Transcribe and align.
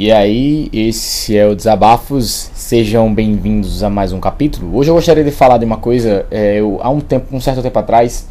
E 0.00 0.12
aí, 0.12 0.70
esse 0.72 1.36
é 1.36 1.44
o 1.44 1.56
Desabafos. 1.56 2.52
Sejam 2.54 3.12
bem-vindos 3.12 3.82
a 3.82 3.90
mais 3.90 4.12
um 4.12 4.20
capítulo. 4.20 4.76
Hoje 4.76 4.88
eu 4.88 4.94
gostaria 4.94 5.24
de 5.24 5.32
falar 5.32 5.58
de 5.58 5.64
uma 5.64 5.78
coisa. 5.78 6.24
É, 6.30 6.60
eu, 6.60 6.78
há 6.80 6.88
um 6.88 7.00
tempo, 7.00 7.34
um 7.34 7.40
certo 7.40 7.60
tempo 7.62 7.76
atrás, 7.76 8.28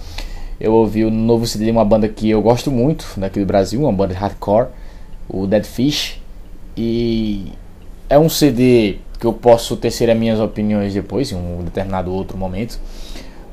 eu 0.61 0.71
ouvi 0.71 1.03
o 1.03 1.11
novo 1.11 1.45
CD 1.45 1.65
de 1.65 1.71
uma 1.71 1.83
banda 1.83 2.07
que 2.07 2.29
eu 2.29 2.41
gosto 2.41 2.71
muito 2.71 3.05
daqui 3.17 3.41
do 3.41 3.45
Brasil, 3.45 3.81
uma 3.81 3.91
banda 3.91 4.13
de 4.13 4.19
hardcore, 4.21 4.67
o 5.27 5.45
Dead 5.45 5.65
Fish. 5.65 6.21
E 6.77 7.51
é 8.09 8.17
um 8.17 8.29
CD 8.29 8.99
que 9.19 9.27
eu 9.27 9.33
posso 9.33 9.75
tecer 9.75 10.09
as 10.09 10.17
minhas 10.17 10.39
opiniões 10.39 10.93
depois, 10.93 11.33
em 11.33 11.35
um 11.35 11.65
determinado 11.65 12.13
outro 12.13 12.37
momento. 12.37 12.79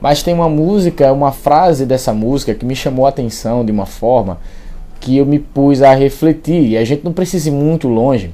Mas 0.00 0.22
tem 0.22 0.32
uma 0.32 0.48
música, 0.48 1.12
uma 1.12 1.32
frase 1.32 1.84
dessa 1.84 2.12
música 2.12 2.54
que 2.54 2.64
me 2.64 2.76
chamou 2.76 3.06
a 3.06 3.08
atenção 3.08 3.64
de 3.64 3.72
uma 3.72 3.86
forma 3.86 4.38
que 5.04 5.18
eu 5.18 5.26
me 5.26 5.38
pus 5.38 5.82
a 5.82 5.94
refletir. 5.94 6.70
E 6.70 6.78
a 6.78 6.84
gente 6.84 7.04
não 7.04 7.12
precisa 7.12 7.50
ir 7.50 7.52
muito 7.52 7.86
longe 7.88 8.30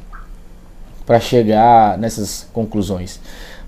para 1.04 1.18
chegar 1.18 1.98
nessas 1.98 2.46
conclusões. 2.52 3.18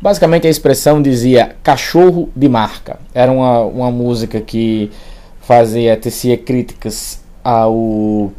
Basicamente 0.00 0.46
a 0.46 0.50
expressão 0.50 1.02
dizia 1.02 1.56
cachorro 1.64 2.30
de 2.34 2.48
marca. 2.48 3.00
Era 3.12 3.32
uma, 3.32 3.60
uma 3.62 3.90
música 3.90 4.40
que 4.40 4.88
fazia, 5.40 5.96
tecia 5.96 6.36
críticas 6.38 7.20
ao, 7.42 8.32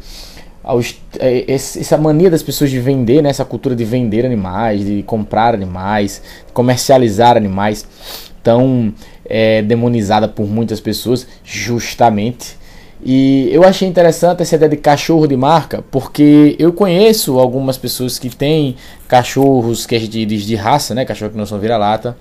ao 0.62 0.80
essa 1.20 1.98
mania 1.98 2.30
das 2.30 2.42
pessoas 2.42 2.70
de 2.70 2.80
vender, 2.80 3.20
né, 3.22 3.28
essa 3.28 3.44
cultura 3.44 3.76
de 3.76 3.84
vender 3.84 4.24
animais, 4.24 4.82
de 4.82 5.02
comprar 5.02 5.52
animais, 5.54 6.22
comercializar 6.54 7.36
animais, 7.36 7.86
tão 8.42 8.94
é, 9.26 9.60
demonizada 9.60 10.26
por 10.26 10.46
muitas 10.46 10.80
pessoas, 10.80 11.26
justamente 11.44 12.63
e 13.02 13.48
eu 13.52 13.64
achei 13.64 13.88
interessante 13.88 14.42
essa 14.42 14.56
ideia 14.56 14.70
de 14.70 14.76
cachorro 14.76 15.26
de 15.26 15.36
marca, 15.36 15.84
porque 15.90 16.56
eu 16.58 16.72
conheço 16.72 17.38
algumas 17.38 17.76
pessoas 17.76 18.18
que 18.18 18.34
têm 18.34 18.76
cachorros 19.08 19.84
que 19.84 19.98
gente 19.98 20.24
diz 20.24 20.42
de 20.44 20.54
raça, 20.54 20.94
né? 20.94 21.04
Cachorro 21.04 21.32
que 21.32 21.36
não 21.36 21.46
são 21.46 21.58
vira-lata. 21.58 22.16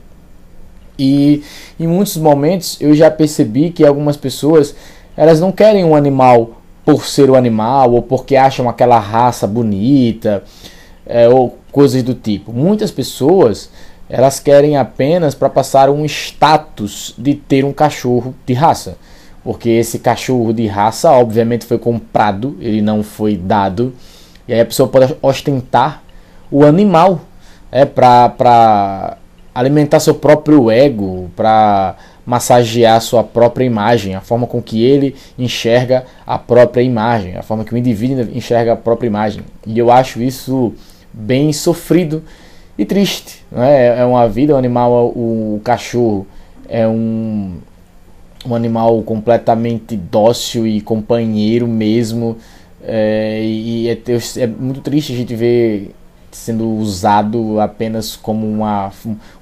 E 0.97 1.43
em 1.79 1.87
muitos 1.87 2.17
momentos 2.17 2.77
eu 2.79 2.93
já 2.93 3.09
percebi 3.09 3.69
que 3.69 3.85
algumas 3.85 4.17
pessoas 4.17 4.75
elas 5.15 5.39
não 5.39 5.51
querem 5.51 5.83
um 5.83 5.95
animal 5.95 6.61
por 6.85 7.05
ser 7.05 7.29
o 7.29 7.33
um 7.33 7.35
animal 7.35 7.93
ou 7.93 8.01
porque 8.01 8.35
acham 8.35 8.67
aquela 8.67 8.99
raça 8.99 9.47
bonita 9.47 10.43
é, 11.05 11.29
ou 11.29 11.57
coisas 11.71 12.03
do 12.03 12.13
tipo. 12.13 12.51
Muitas 12.51 12.91
pessoas 12.91 13.69
elas 14.09 14.39
querem 14.39 14.77
apenas 14.77 15.33
para 15.33 15.49
passar 15.49 15.89
um 15.89 16.05
status 16.05 17.15
de 17.17 17.33
ter 17.35 17.63
um 17.63 17.71
cachorro 17.71 18.35
de 18.45 18.53
raça 18.53 18.97
porque 19.43 19.69
esse 19.69 19.99
cachorro 19.99 20.53
de 20.53 20.65
raça, 20.67 21.11
obviamente, 21.11 21.65
foi 21.65 21.77
comprado, 21.77 22.55
ele 22.59 22.81
não 22.81 23.03
foi 23.03 23.35
dado. 23.35 23.93
E 24.47 24.53
aí 24.53 24.61
a 24.61 24.65
pessoa 24.65 24.87
pode 24.87 25.15
ostentar 25.21 26.01
o 26.49 26.63
animal 26.63 27.21
é, 27.71 27.83
para 27.83 29.17
alimentar 29.53 29.99
seu 29.99 30.15
próprio 30.15 30.71
ego, 30.71 31.29
para 31.35 31.95
massagear 32.25 33.01
sua 33.01 33.23
própria 33.23 33.65
imagem, 33.65 34.15
a 34.15 34.21
forma 34.21 34.47
com 34.47 34.61
que 34.61 34.83
ele 34.83 35.15
enxerga 35.37 36.05
a 36.25 36.39
própria 36.39 36.81
imagem, 36.81 37.35
a 37.35 37.41
forma 37.41 37.65
que 37.65 37.73
o 37.73 37.77
indivíduo 37.77 38.25
enxerga 38.33 38.73
a 38.73 38.77
própria 38.77 39.07
imagem. 39.07 39.43
E 39.67 39.77
eu 39.77 39.91
acho 39.91 40.21
isso 40.21 40.73
bem 41.11 41.51
sofrido 41.51 42.23
e 42.77 42.85
triste. 42.85 43.43
Né? 43.51 43.99
É 43.99 44.05
uma 44.05 44.27
vida, 44.27 44.53
o 44.53 44.55
um 44.55 44.59
animal, 44.59 45.07
o 45.07 45.59
cachorro 45.63 46.25
é 46.69 46.87
um 46.87 47.57
um 48.45 48.55
animal 48.55 49.01
completamente 49.03 49.95
dócil 49.95 50.67
e 50.67 50.81
companheiro 50.81 51.67
mesmo. 51.67 52.37
É, 52.83 53.41
e 53.43 53.89
é, 53.89 53.97
é, 54.37 54.47
muito 54.47 54.81
triste 54.81 55.13
a 55.13 55.15
gente 55.15 55.33
ver 55.35 55.95
sendo 56.31 56.67
usado 56.67 57.59
apenas 57.59 58.15
como 58.15 58.45
uma, 58.47 58.91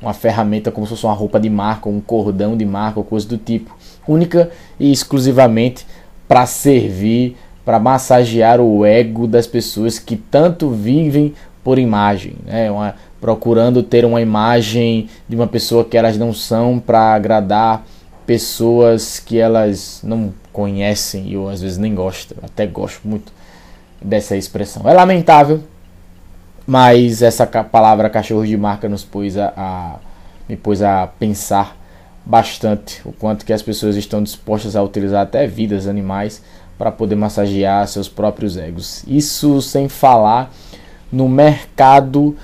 uma 0.02 0.14
ferramenta, 0.14 0.72
como 0.72 0.86
se 0.86 0.92
fosse 0.92 1.06
uma 1.06 1.14
roupa 1.14 1.40
de 1.40 1.50
marca, 1.50 1.90
um 1.90 2.02
cordão 2.02 2.56
de 2.56 2.66
marca 2.66 3.00
ou 3.00 3.06
coisa 3.06 3.28
do 3.28 3.38
tipo. 3.38 3.76
Única 4.08 4.52
e 4.80 4.92
exclusivamente 4.92 5.86
para 6.28 6.45
servir, 6.45 7.38
para 7.64 7.80
massagear 7.80 8.60
o 8.60 8.86
ego 8.86 9.26
das 9.26 9.48
pessoas 9.48 9.98
que 10.00 10.16
tanto 10.16 10.70
vivem 10.70 11.34
por 11.64 11.80
imagem, 11.80 12.36
né? 12.45 12.70
Uma, 12.70 12.95
procurando 13.20 13.84
ter 13.84 14.04
uma 14.04 14.22
imagem 14.22 15.08
de 15.30 15.36
uma 15.36 15.48
pessoa 15.48 15.86
que 15.86 15.95
elas 15.95 16.17
não 16.17 16.34
são 16.34 16.80
para 16.80 17.14
agradar 17.14 17.86
pessoas 18.31 19.19
que 19.19 19.37
elas 19.37 19.99
não 20.02 20.33
conhecem 20.53 21.27
e 21.27 21.33
eu 21.33 21.49
às 21.49 21.61
vezes 21.61 21.77
nem 21.77 21.93
gosto, 21.93 22.33
até 22.42 22.65
gosto 22.65 23.05
muito 23.05 23.30
dessa 24.02 24.37
expressão. 24.37 24.87
É 24.87 24.93
lamentável, 24.93 25.61
mas 26.65 27.21
essa 27.21 27.45
palavra 27.45 28.09
cachorro 28.09 28.47
de 28.47 28.55
marca 28.55 28.87
nos 28.87 29.03
pôs 29.03 29.37
a, 29.37 29.52
a, 29.58 29.95
me 30.47 30.55
pôs 30.55 30.81
a 30.81 31.08
pensar 31.08 31.75
bastante 32.25 33.02
o 33.03 33.11
quanto 33.11 33.45
que 33.45 33.52
as 33.52 33.61
pessoas 33.61 33.97
estão 33.97 34.23
dispostas 34.23 34.77
a 34.77 34.81
utilizar 34.81 35.23
até 35.23 35.45
vidas 35.45 35.86
animais 35.86 36.42
para 36.77 36.89
poder 36.89 37.17
massagear 37.17 37.86
seus 37.86 38.08
próprios 38.08 38.55
egos. 38.55 39.03
Isso 39.05 39.61
sem 39.61 39.89
falar 39.89 40.53
no 41.11 41.27
mercado 41.27 42.37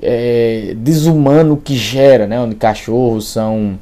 é, 0.00 0.72
desumano 0.78 1.58
que 1.58 1.76
gera, 1.76 2.26
né, 2.26 2.40
onde 2.40 2.54
cachorros 2.54 3.28
são 3.28 3.78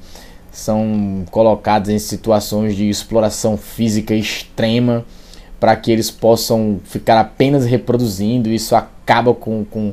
são 0.55 1.25
colocados 1.33 1.91
em 1.91 1.99
situações 1.99 2.77
de 2.77 2.89
exploração 2.89 3.57
física 3.57 4.15
extrema 4.15 5.05
para 5.59 5.75
que 5.75 5.91
eles 5.91 6.13
possam 6.13 6.81
ficar 6.85 7.19
apenas 7.19 7.67
reproduzindo. 7.67 8.49
Isso 8.49 8.77
acaba 8.77 9.35
com, 9.35 9.65
com, 9.65 9.93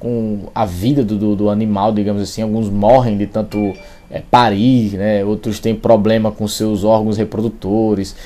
com 0.00 0.44
a 0.54 0.64
vida 0.64 1.04
do, 1.04 1.18
do, 1.18 1.36
do 1.36 1.50
animal, 1.50 1.92
digamos 1.92 2.22
assim. 2.22 2.40
Alguns 2.40 2.70
morrem 2.70 3.18
de 3.18 3.26
tanto 3.26 3.74
é, 4.10 4.22
parir, 4.30 4.96
né? 4.96 5.22
outros 5.22 5.60
têm 5.60 5.74
problema 5.74 6.32
com 6.32 6.48
seus 6.48 6.84
órgãos 6.84 7.18
reprodutores. 7.18 8.16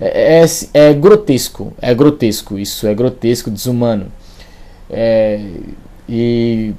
É, 0.00 0.44
é, 0.44 0.90
é 0.90 0.94
grotesco, 0.94 1.72
é 1.82 1.92
grotesco 1.92 2.56
isso, 2.56 2.86
é 2.86 2.94
grotesco, 2.94 3.50
desumano. 3.50 4.06
É, 4.88 5.40
e 6.08 6.72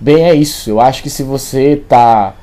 bem, 0.00 0.24
é 0.24 0.34
isso. 0.34 0.70
Eu 0.70 0.80
acho 0.80 1.02
que 1.02 1.10
se 1.10 1.22
você 1.22 1.72
está 1.72 2.34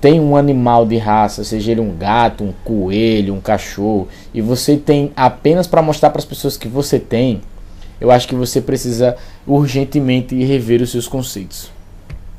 tem 0.00 0.20
um 0.20 0.36
animal 0.36 0.86
de 0.86 0.96
raça, 0.96 1.44
seja 1.44 1.72
ele 1.72 1.80
um 1.80 1.96
gato, 1.96 2.42
um 2.44 2.52
coelho, 2.64 3.34
um 3.34 3.40
cachorro, 3.40 4.08
e 4.34 4.40
você 4.40 4.76
tem 4.76 5.12
apenas 5.14 5.66
para 5.66 5.82
mostrar 5.82 6.10
para 6.10 6.18
as 6.18 6.24
pessoas 6.24 6.56
que 6.56 6.68
você 6.68 6.98
tem, 6.98 7.40
eu 8.00 8.10
acho 8.10 8.26
que 8.28 8.34
você 8.34 8.60
precisa 8.60 9.16
urgentemente 9.46 10.34
rever 10.44 10.82
os 10.82 10.90
seus 10.90 11.08
conceitos. 11.08 11.77